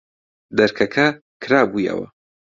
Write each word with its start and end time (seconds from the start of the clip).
دەرکەکە 0.57 1.07
کرابوویەوە. 1.43 2.07